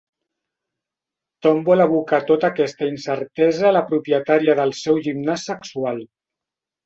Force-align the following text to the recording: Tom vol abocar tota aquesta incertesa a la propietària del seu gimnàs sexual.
Tom 1.45 1.59
vol 1.67 1.83
abocar 1.85 2.19
tota 2.31 2.49
aquesta 2.55 2.89
incertesa 2.93 3.67
a 3.71 3.73
la 3.77 3.85
propietària 3.91 4.55
del 4.61 4.75
seu 4.79 4.97
gimnàs 5.09 5.47
sexual. 5.51 6.01